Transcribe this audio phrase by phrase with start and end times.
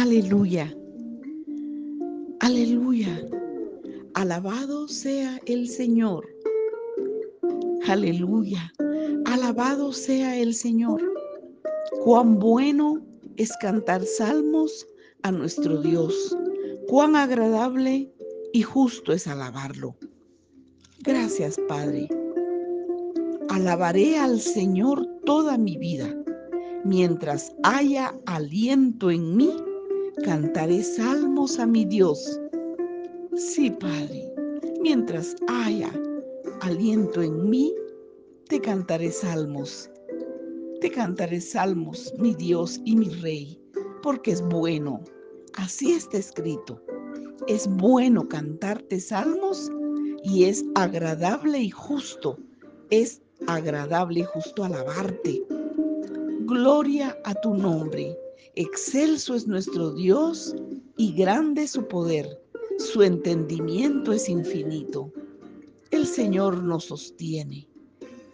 [0.00, 0.74] Aleluya.
[2.40, 3.20] Aleluya.
[4.14, 6.26] Alabado sea el Señor.
[7.86, 8.72] Aleluya.
[9.26, 11.02] Alabado sea el Señor.
[12.02, 13.04] Cuán bueno
[13.36, 14.86] es cantar salmos
[15.22, 16.34] a nuestro Dios.
[16.88, 18.10] Cuán agradable
[18.54, 19.98] y justo es alabarlo.
[21.00, 22.08] Gracias, Padre.
[23.50, 26.16] Alabaré al Señor toda mi vida.
[26.86, 29.50] Mientras haya aliento en mí,
[30.22, 32.40] cantaré salmos a mi Dios.
[33.36, 34.32] Sí, Padre,
[34.80, 35.90] mientras haya
[36.60, 37.74] aliento en mí,
[38.48, 39.90] te cantaré salmos.
[40.80, 43.60] Te cantaré salmos, mi Dios y mi Rey,
[44.02, 45.00] porque es bueno.
[45.54, 46.80] Así está escrito.
[47.46, 49.70] Es bueno cantarte salmos
[50.22, 52.38] y es agradable y justo.
[52.90, 55.42] Es agradable y justo alabarte.
[56.46, 58.16] Gloria a tu nombre.
[58.60, 60.54] Excelso es nuestro Dios
[60.98, 62.26] y grande su poder.
[62.76, 65.10] Su entendimiento es infinito.
[65.90, 67.66] El Señor nos sostiene.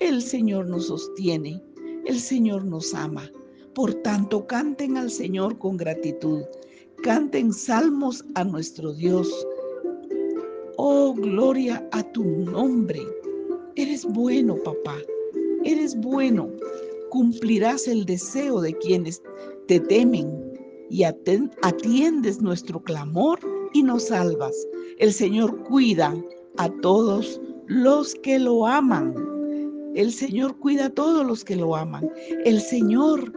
[0.01, 1.63] El Señor nos sostiene.
[2.07, 3.31] El Señor nos ama.
[3.73, 6.43] Por tanto, canten al Señor con gratitud.
[7.05, 9.29] Canten salmos a nuestro Dios.
[10.77, 13.01] Oh, gloria a tu nombre.
[13.77, 14.97] Eres bueno, papá.
[15.63, 16.51] Eres bueno.
[17.11, 19.23] Cumplirás el deseo de quienes
[19.67, 20.29] te temen
[20.91, 23.41] y atiendes nuestro clamor
[23.73, 24.55] y nos salvas.
[24.99, 26.15] El Señor cuida
[26.59, 29.15] a todos los que lo aman.
[29.95, 32.09] El Señor cuida a todos los que lo aman.
[32.45, 33.33] El Señor,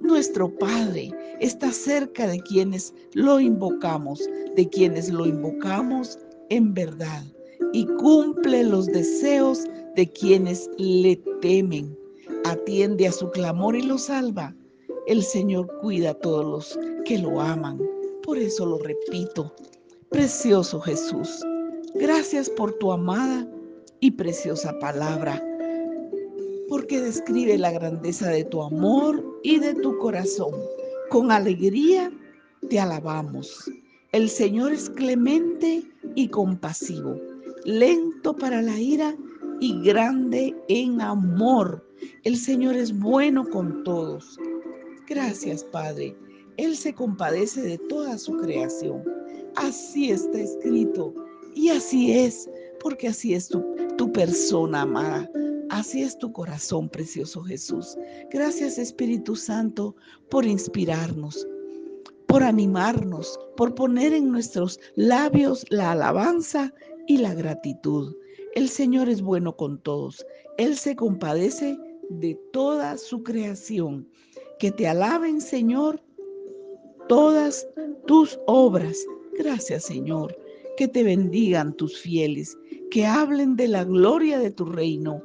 [0.00, 4.22] nuestro Padre, está cerca de quienes lo invocamos,
[4.56, 6.18] de quienes lo invocamos
[6.50, 7.24] en verdad
[7.72, 9.64] y cumple los deseos
[9.96, 11.96] de quienes le temen.
[12.44, 14.54] Atiende a su clamor y lo salva.
[15.06, 17.78] El Señor cuida a todos los que lo aman.
[18.22, 19.54] Por eso lo repito.
[20.08, 21.44] Precioso Jesús,
[21.94, 23.46] gracias por tu amada
[24.00, 25.44] y preciosa palabra,
[26.70, 30.54] porque describe la grandeza de tu amor y de tu corazón.
[31.10, 32.10] Con alegría
[32.70, 33.70] te alabamos.
[34.12, 35.82] El Señor es clemente
[36.14, 37.20] y compasivo,
[37.64, 39.14] lento para la ira
[39.60, 41.84] y grande en amor.
[42.22, 44.38] El Señor es bueno con todos
[45.06, 46.16] Gracias, Padre.
[46.56, 49.02] Él se compadece de toda su creación.
[49.56, 51.14] Así está escrito.
[51.54, 52.48] Y así es,
[52.80, 55.30] porque así es tu, persona amada.
[55.70, 57.96] Así es tu corazón, precioso Jesús.
[58.30, 59.96] Gracias, Espíritu Santo,
[60.30, 61.46] por inspirarnos,
[62.26, 66.72] por animarnos, por poner en nuestros labios la alabanza
[67.06, 68.14] y la gratitud.
[68.54, 70.24] El Señor es bueno con todos.
[70.58, 71.76] Él se compadece
[72.10, 74.08] de toda su creación.
[74.58, 76.00] Que te alaben, Señor,
[77.08, 77.66] todas
[78.06, 78.96] tus obras.
[79.38, 80.36] Gracias, Señor.
[80.76, 82.56] Que te bendigan tus fieles,
[82.90, 85.22] que hablen de la gloria de tu reino,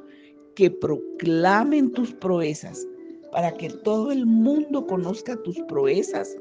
[0.54, 2.86] que proclamen tus proezas,
[3.32, 6.36] para que todo el mundo conozca tus proezas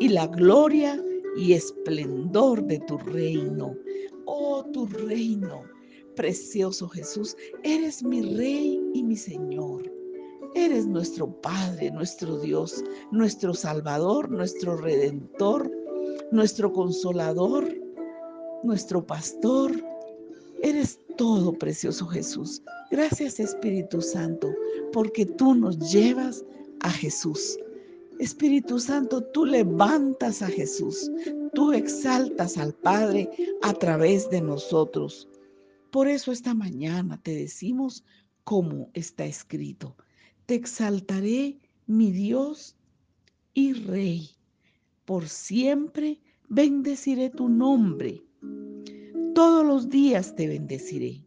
[0.00, 1.02] y la gloria
[1.36, 3.74] y esplendor de tu reino.
[4.26, 5.62] Oh, tu reino,
[6.16, 9.97] precioso Jesús, eres mi rey y mi Señor.
[10.58, 12.82] Eres nuestro Padre, nuestro Dios,
[13.12, 15.70] nuestro Salvador, nuestro Redentor,
[16.32, 17.72] nuestro Consolador,
[18.64, 19.70] nuestro Pastor.
[20.60, 22.60] Eres todo, precioso Jesús.
[22.90, 24.52] Gracias Espíritu Santo,
[24.92, 26.44] porque tú nos llevas
[26.80, 27.56] a Jesús.
[28.18, 31.08] Espíritu Santo, tú levantas a Jesús,
[31.54, 33.30] tú exaltas al Padre
[33.62, 35.28] a través de nosotros.
[35.92, 38.04] Por eso esta mañana te decimos
[38.42, 39.94] como está escrito.
[40.48, 42.74] Te exaltaré, mi Dios
[43.52, 44.30] y Rey.
[45.04, 48.24] Por siempre bendeciré tu nombre.
[49.34, 51.22] Todos los días te bendeciré.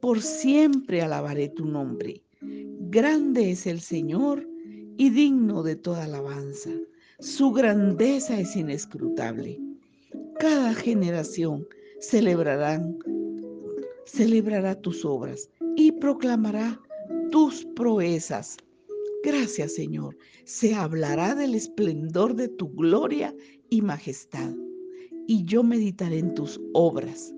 [0.00, 2.22] Por siempre alabaré tu nombre.
[2.40, 4.48] Grande es el Señor
[4.96, 6.70] y digno de toda alabanza.
[7.18, 9.60] Su grandeza es inescrutable.
[10.40, 11.68] Cada generación
[12.00, 12.96] celebrarán,
[14.06, 16.80] celebrará tus obras y proclamará
[17.30, 18.56] tus proezas.
[19.24, 20.16] Gracias, Señor.
[20.44, 23.34] Se hablará del esplendor de tu gloria
[23.70, 24.52] y majestad.
[25.26, 27.34] Y yo meditaré en tus obras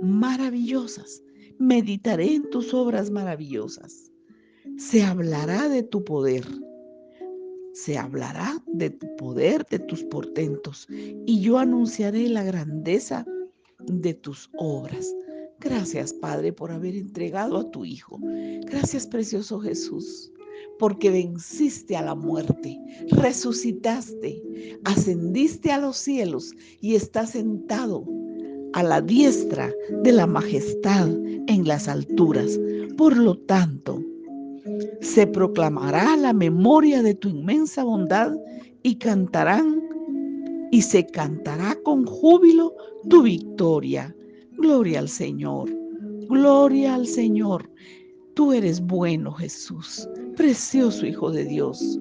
[0.00, 1.22] maravillosas.
[1.58, 4.12] Meditaré en tus obras maravillosas.
[4.76, 6.46] Se hablará de tu poder.
[7.72, 10.86] Se hablará de tu poder, de tus portentos.
[10.90, 13.26] Y yo anunciaré la grandeza
[13.86, 15.14] de tus obras.
[15.60, 18.18] Gracias, Padre, por haber entregado a tu Hijo.
[18.62, 20.32] Gracias, precioso Jesús,
[20.78, 22.78] porque venciste a la muerte,
[23.10, 24.42] resucitaste,
[24.84, 28.06] ascendiste a los cielos y estás sentado
[28.72, 29.70] a la diestra
[30.02, 31.10] de la majestad
[31.46, 32.58] en las alturas.
[32.96, 34.02] Por lo tanto,
[35.02, 38.34] se proclamará la memoria de tu inmensa bondad
[38.82, 39.82] y cantarán
[40.70, 42.74] y se cantará con júbilo
[43.08, 44.14] tu victoria.
[44.60, 45.70] Gloria al Señor,
[46.28, 47.70] gloria al Señor.
[48.34, 51.98] Tú eres bueno, Jesús, precioso Hijo de Dios.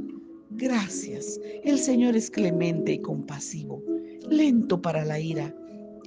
[0.52, 1.40] Gracias.
[1.64, 3.82] El Señor es clemente y compasivo,
[4.30, 5.56] lento para la ira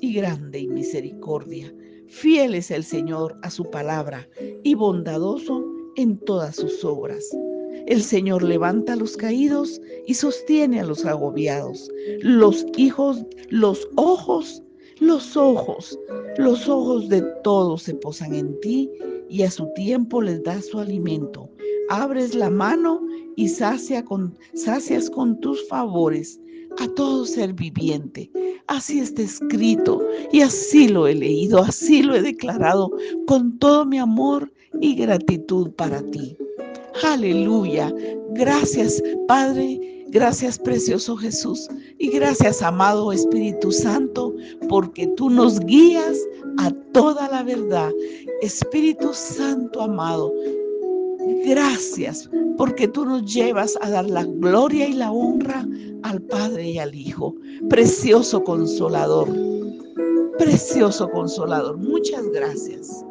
[0.03, 1.75] y grande en misericordia.
[2.09, 4.29] Fiel es el Señor a su palabra
[4.63, 5.65] y bondadoso
[5.97, 7.25] en todas sus obras.
[7.87, 11.91] El Señor levanta a los caídos y sostiene a los agobiados.
[12.21, 14.63] Los hijos, los ojos,
[15.03, 15.99] los ojos,
[16.39, 18.89] los ojos de todos se posan en ti
[19.29, 21.51] y a su tiempo les das su alimento.
[21.89, 23.03] Abres la mano
[23.37, 24.05] y sacias
[25.11, 26.41] con tus favores
[26.79, 28.31] a todo ser viviente.
[28.69, 30.01] Así está escrito
[30.31, 32.91] y así lo he leído, así lo he declarado
[33.27, 36.37] con todo mi amor y gratitud para ti.
[37.03, 37.93] Aleluya.
[38.31, 39.81] Gracias, Padre.
[40.13, 41.69] Gracias, precioso Jesús.
[41.99, 44.32] Y gracias, amado Espíritu Santo,
[44.69, 46.19] porque tú nos guías
[46.59, 47.91] a toda la verdad.
[48.43, 50.33] Espíritu Santo, amado,
[51.45, 55.67] Gracias porque tú nos llevas a dar la gloria y la honra
[56.03, 57.35] al Padre y al Hijo.
[57.69, 59.29] Precioso consolador.
[60.39, 61.79] Precioso consolador.
[61.79, 63.05] Muchas gracias.